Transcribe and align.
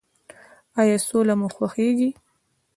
ایا 0.81 0.97
سوله 1.07 1.33
مو 1.39 1.47
خوښیږي؟ 1.55 2.09